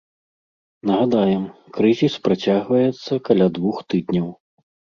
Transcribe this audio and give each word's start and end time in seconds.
Нагадаем, 0.89 1.43
крызіс 1.75 2.15
працягваецца 2.25 3.13
каля 3.31 3.47
двух 3.61 3.77
тыдняў. 3.91 4.27